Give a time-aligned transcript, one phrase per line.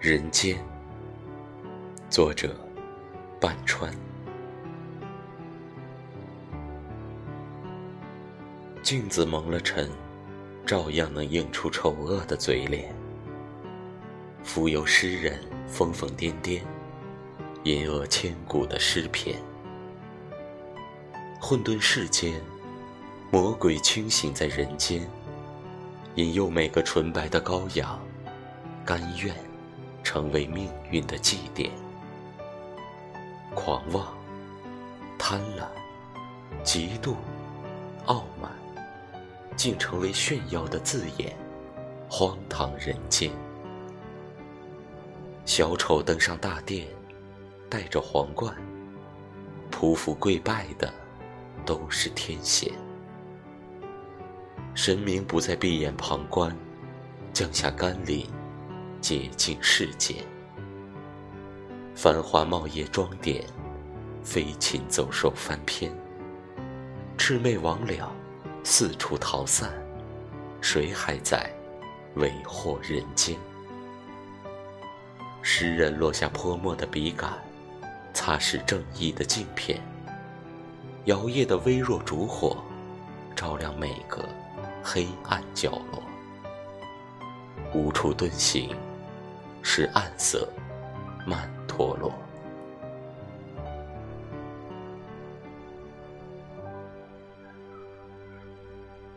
[0.00, 0.56] 人间，
[2.08, 2.54] 作者
[3.40, 3.92] 半川。
[8.80, 9.90] 镜子蒙了尘，
[10.64, 12.94] 照样能映出丑恶的嘴脸。
[14.44, 16.62] 浮游诗人疯疯癫癫，
[17.64, 19.36] 吟恶千古的诗篇。
[21.40, 22.40] 混沌世间，
[23.32, 25.04] 魔鬼清醒在人间，
[26.14, 28.00] 引诱每个纯白的羔羊，
[28.84, 29.34] 甘愿
[30.08, 31.68] 成为命运的祭奠。
[33.54, 34.16] 狂妄、
[35.18, 35.68] 贪婪、
[36.64, 37.14] 嫉妒、
[38.06, 38.50] 傲慢，
[39.54, 41.36] 竟成为炫耀的字眼，
[42.08, 43.30] 荒唐人间。
[45.44, 46.88] 小丑登上大殿，
[47.68, 48.56] 戴着皇冠，
[49.70, 50.90] 匍匐跪拜的
[51.66, 52.72] 都是天仙。
[54.74, 56.56] 神明不再闭眼旁观，
[57.34, 58.26] 降下甘霖，
[59.00, 60.16] 洁净世间。
[61.94, 63.44] 繁华茂业装点，
[64.22, 65.92] 飞禽走兽翻篇。
[67.16, 68.06] 魑魅魍魉
[68.62, 69.72] 四处逃散，
[70.60, 71.50] 谁还在
[72.14, 73.36] 为祸人间？
[75.42, 77.32] 诗人落下泼墨的笔杆，
[78.12, 79.80] 擦拭正义的镜片。
[81.06, 82.58] 摇曳的微弱烛火，
[83.34, 84.28] 照亮每个
[84.82, 86.02] 黑暗角落。
[87.74, 88.76] 无处遁形，
[89.70, 90.48] 是暗色
[91.26, 92.10] 曼陀罗。